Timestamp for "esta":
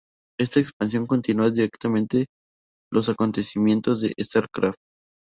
0.39-0.59